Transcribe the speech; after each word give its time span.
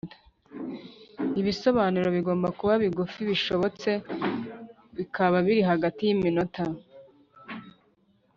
Ibisobanuro 1.39 2.07
bigomba 2.17 2.47
kuba 2.59 2.73
bigufi 2.83 3.19
bishobotse 3.29 3.89
bikaba 4.97 5.35
biri 5.45 5.61
hagati 5.71 6.01
y 6.03 6.11
iminota 6.15 6.63